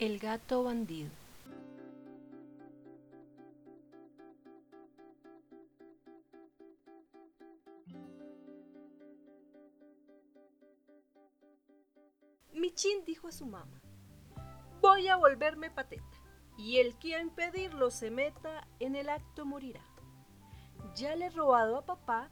El 0.00 0.18
gato 0.18 0.64
bandido. 0.64 1.08
Michin 12.52 13.04
dijo 13.04 13.28
a 13.28 13.32
su 13.32 13.46
mamá, 13.46 13.80
voy 14.80 15.06
a 15.06 15.16
volverme 15.16 15.70
pateta, 15.70 16.02
y 16.58 16.78
el 16.78 16.98
que 16.98 17.14
a 17.14 17.20
impedirlo 17.20 17.92
se 17.92 18.10
meta 18.10 18.66
en 18.80 18.96
el 18.96 19.08
acto 19.08 19.46
morirá. 19.46 19.84
Ya 20.96 21.14
le 21.14 21.26
he 21.26 21.30
robado 21.30 21.76
a 21.76 21.86
papá 21.86 22.30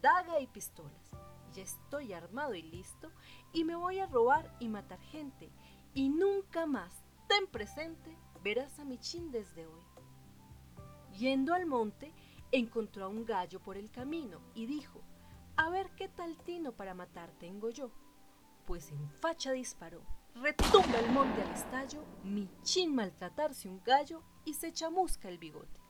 daga 0.00 0.40
y 0.40 0.48
pistolas, 0.48 1.12
ya 1.52 1.62
estoy 1.62 2.12
armado 2.12 2.54
y 2.54 2.62
listo, 2.62 3.12
y 3.52 3.62
me 3.62 3.76
voy 3.76 4.00
a 4.00 4.06
robar 4.06 4.56
y 4.58 4.66
matar 4.66 5.00
gente, 5.00 5.52
y 5.96 6.10
nunca 6.10 6.66
más, 6.66 6.92
ten 7.26 7.46
presente, 7.46 8.18
verás 8.44 8.78
a 8.78 8.84
Michin 8.84 9.32
desde 9.32 9.66
hoy. 9.66 9.80
Yendo 11.18 11.54
al 11.54 11.64
monte, 11.64 12.12
encontró 12.52 13.06
a 13.06 13.08
un 13.08 13.24
gallo 13.24 13.60
por 13.60 13.78
el 13.78 13.90
camino 13.90 14.42
y 14.54 14.66
dijo, 14.66 15.00
a 15.56 15.70
ver 15.70 15.90
qué 15.96 16.08
tal 16.08 16.36
tino 16.44 16.72
para 16.72 16.92
matar 16.92 17.32
tengo 17.38 17.70
yo. 17.70 17.90
Pues 18.66 18.90
en 18.92 19.08
facha 19.22 19.52
disparó, 19.52 20.02
retumba 20.34 20.98
el 20.98 21.10
monte 21.12 21.40
al 21.40 21.52
estallo, 21.52 22.04
Michin 22.24 22.94
maltratarse 22.94 23.66
un 23.66 23.82
gallo 23.82 24.22
y 24.44 24.52
se 24.52 24.74
chamusca 24.74 25.30
el 25.30 25.38
bigote. 25.38 25.80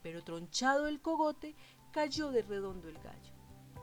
Pero 0.00 0.22
tronchado 0.22 0.86
el 0.86 1.00
cogote, 1.00 1.56
cayó 1.90 2.30
de 2.30 2.42
redondo 2.42 2.88
el 2.88 2.98
gallo. 2.98 3.34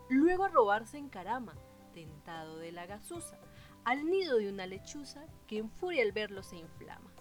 Luego 0.10 0.46
a 0.46 0.48
robarse 0.48 0.98
en 0.98 1.10
carama, 1.10 1.56
tentado 1.94 2.58
de 2.58 2.72
la 2.72 2.86
gazuza, 2.86 3.38
al 3.86 4.06
nido 4.06 4.38
de 4.38 4.50
una 4.50 4.66
lechuza 4.66 5.26
que 5.48 5.58
en 5.58 5.70
furia 5.70 6.04
al 6.04 6.12
verlo 6.12 6.44
se 6.44 6.58
inflama. 6.58 7.12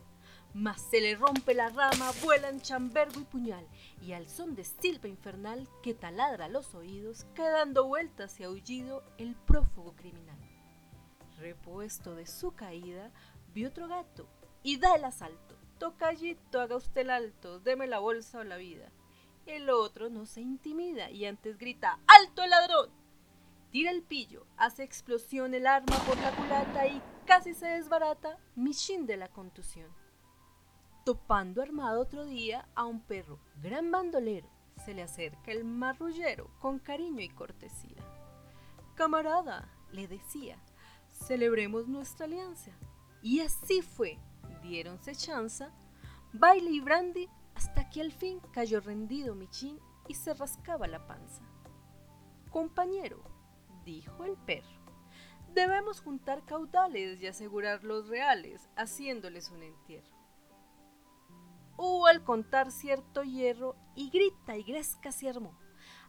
Mas 0.54 0.82
se 0.90 1.00
le 1.00 1.14
rompe 1.14 1.54
la 1.54 1.70
rama, 1.70 2.10
vuelan 2.22 2.60
chambergo 2.60 3.20
y 3.20 3.24
puñal, 3.24 3.66
y 4.02 4.12
al 4.12 4.28
son 4.28 4.54
de 4.54 4.64
silba 4.64 5.08
infernal 5.08 5.66
que 5.82 5.94
taladra 5.94 6.48
los 6.48 6.74
oídos, 6.74 7.24
quedando 7.34 7.86
vueltas 7.86 8.38
y 8.38 8.44
aullido 8.44 9.02
el 9.16 9.34
prófugo 9.34 9.94
criminal. 9.96 10.38
Repuesto 11.38 12.14
de 12.14 12.26
su 12.26 12.52
caída, 12.52 13.10
vio 13.54 13.68
otro 13.68 13.88
gato 13.88 14.28
y 14.62 14.76
da 14.76 14.94
el 14.94 15.04
asalto. 15.04 15.56
Tocallito, 15.78 16.60
haga 16.60 16.76
usted 16.76 17.00
el 17.00 17.10
alto, 17.10 17.58
deme 17.58 17.86
la 17.86 17.98
bolsa 17.98 18.40
o 18.40 18.44
la 18.44 18.56
vida. 18.56 18.92
El 19.46 19.70
otro 19.70 20.10
no 20.10 20.26
se 20.26 20.42
intimida 20.42 21.10
y 21.10 21.24
antes 21.24 21.58
grita, 21.58 21.98
¡Alto 22.06 22.46
ladrón! 22.46 23.01
Tira 23.72 23.90
el 23.90 24.02
pillo, 24.02 24.46
hace 24.58 24.82
explosión 24.82 25.54
el 25.54 25.66
arma 25.66 25.96
por 26.04 26.18
la 26.18 26.30
culata 26.36 26.86
y 26.86 27.00
casi 27.24 27.54
se 27.54 27.66
desbarata 27.68 28.38
Michin 28.54 29.06
de 29.06 29.16
la 29.16 29.28
contusión. 29.28 29.90
Topando 31.06 31.62
armado 31.62 32.02
otro 32.02 32.26
día 32.26 32.68
a 32.74 32.84
un 32.84 33.00
perro, 33.00 33.40
gran 33.62 33.90
bandolero, 33.90 34.46
se 34.84 34.92
le 34.92 35.02
acerca 35.02 35.52
el 35.52 35.64
marrullero 35.64 36.50
con 36.60 36.80
cariño 36.80 37.22
y 37.22 37.30
cortesía. 37.30 37.96
Camarada, 38.94 39.66
le 39.90 40.06
decía, 40.06 40.62
celebremos 41.10 41.88
nuestra 41.88 42.26
alianza. 42.26 42.72
Y 43.22 43.40
así 43.40 43.80
fue, 43.80 44.18
diéronse 44.62 45.14
chanza, 45.14 45.72
baile 46.34 46.72
y 46.72 46.80
brandy, 46.80 47.26
hasta 47.54 47.88
que 47.88 48.02
al 48.02 48.12
fin 48.12 48.38
cayó 48.52 48.80
rendido 48.80 49.34
Michin 49.34 49.80
y 50.08 50.14
se 50.14 50.34
rascaba 50.34 50.86
la 50.88 51.06
panza. 51.06 51.42
Compañero, 52.50 53.22
dijo 53.84 54.24
el 54.24 54.36
perro. 54.36 54.82
Debemos 55.54 56.00
juntar 56.00 56.44
caudales 56.44 57.20
y 57.20 57.26
asegurar 57.26 57.84
los 57.84 58.08
reales, 58.08 58.70
haciéndoles 58.76 59.50
un 59.50 59.62
entierro. 59.62 60.16
Hubo 61.76 62.06
al 62.06 62.24
contar 62.24 62.70
cierto 62.70 63.22
hierro 63.22 63.76
y 63.94 64.08
grita 64.08 64.56
y 64.56 64.62
gresca 64.62 65.12
se 65.12 65.28
armó, 65.28 65.58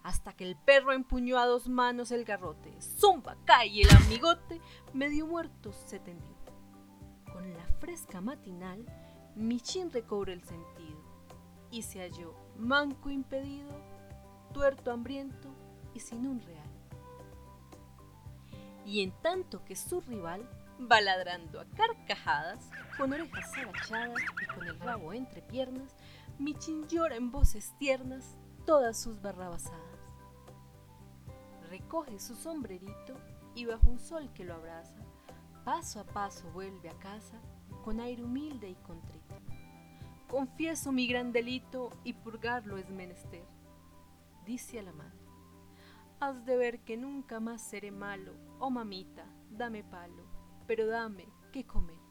hasta 0.01 0.33
que 0.33 0.45
el 0.45 0.55
perro 0.55 0.93
empuñó 0.93 1.39
a 1.39 1.45
dos 1.45 1.67
manos 1.67 2.11
el 2.11 2.23
garrote. 2.23 2.73
Zumba, 2.81 3.35
cae 3.43 3.67
y 3.67 3.81
el 3.81 3.95
amigote 3.95 4.61
medio 4.93 5.27
muerto 5.27 5.73
se 5.73 5.99
tendió. 5.99 6.35
Con 7.31 7.51
la 7.53 7.65
fresca 7.79 8.21
matinal, 8.21 8.85
Michin 9.35 9.91
recobró 9.91 10.31
el 10.31 10.43
sentido 10.43 11.01
y 11.69 11.81
se 11.81 11.99
halló 11.99 12.33
manco 12.57 13.09
impedido, 13.09 13.71
tuerto 14.53 14.91
hambriento 14.91 15.49
y 15.93 15.99
sin 15.99 16.27
un 16.27 16.39
real 16.41 16.72
y 18.85 19.01
en 19.01 19.11
tanto 19.21 19.63
que 19.65 19.75
su 19.75 20.01
rival 20.01 20.47
va 20.91 21.01
ladrando 21.01 21.59
a 21.59 21.65
carcajadas, 21.65 22.69
con 22.97 23.13
orejas 23.13 23.51
agachadas 23.57 24.21
y 24.41 24.45
con 24.47 24.67
el 24.67 24.79
rabo 24.79 25.13
entre 25.13 25.41
piernas, 25.41 25.95
Michin 26.39 26.87
llora 26.87 27.15
en 27.15 27.31
voces 27.31 27.73
tiernas 27.77 28.37
todas 28.65 28.99
sus 28.99 29.21
barrabasadas. 29.21 29.79
Recoge 31.69 32.19
su 32.19 32.35
sombrerito 32.35 33.15
y 33.55 33.65
bajo 33.65 33.89
un 33.89 33.99
sol 33.99 34.31
que 34.33 34.43
lo 34.43 34.55
abraza, 34.55 34.97
paso 35.63 35.99
a 35.99 36.03
paso 36.05 36.49
vuelve 36.51 36.89
a 36.89 36.99
casa 36.99 37.39
con 37.83 37.99
aire 37.99 38.23
humilde 38.23 38.69
y 38.69 38.75
contrito. 38.75 39.35
Confieso 40.29 40.91
mi 40.91 41.07
gran 41.07 41.31
delito 41.31 41.91
y 42.03 42.13
purgarlo 42.13 42.77
es 42.77 42.89
menester, 42.89 43.45
dice 44.45 44.79
a 44.79 44.83
la 44.83 44.93
madre 44.93 45.22
has 46.23 46.45
de 46.45 46.55
ver 46.55 46.79
que 46.79 46.95
nunca 46.95 47.39
más 47.41 47.61
seré 47.61 47.91
malo. 47.91 48.33
Oh 48.59 48.69
mamita, 48.69 49.25
dame 49.51 49.83
palo, 49.83 50.23
pero 50.65 50.87
dame 50.87 51.27
qué 51.51 51.65
comer. 51.65 52.02